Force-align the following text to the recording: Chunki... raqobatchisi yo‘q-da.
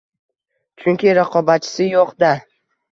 Chunki... 0.85 1.13
raqobatchisi 1.21 1.91
yo‘q-da. 1.95 2.37